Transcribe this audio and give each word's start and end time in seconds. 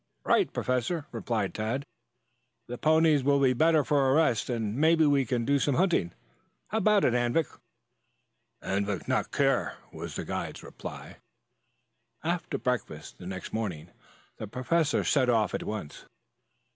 "Right, 0.23 0.51
Professor," 0.51 1.05
replied 1.11 1.53
Tad. 1.53 1.85
"The 2.65 2.79
ponies 2.79 3.23
will 3.23 3.39
be 3.39 3.53
better 3.53 3.83
for 3.83 4.09
a 4.09 4.13
rest, 4.15 4.49
and 4.49 4.75
maybe 4.75 5.05
we 5.05 5.25
can 5.27 5.45
do 5.45 5.59
some 5.59 5.75
hunting. 5.75 6.11
How 6.69 6.79
about 6.79 7.05
it, 7.05 7.13
Anvik?" 7.13 7.45
"Anvik 8.63 9.07
not 9.07 9.29
care," 9.31 9.77
was 9.93 10.15
the 10.15 10.25
guide's 10.25 10.63
reply. 10.63 11.17
After 12.23 12.57
breakfast 12.57 13.19
the 13.19 13.27
next 13.27 13.53
morning 13.53 13.91
the 14.37 14.47
Professor 14.47 15.03
set 15.03 15.29
off 15.29 15.53
at 15.53 15.61
once. 15.61 16.05